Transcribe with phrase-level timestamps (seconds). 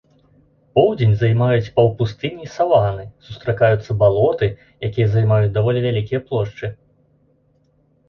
[0.77, 4.53] Поўдзень займаюць паўпустыні і саваны, сустракаюцца балоты,
[4.91, 6.77] якія займаюць даволі вялікія плошчы.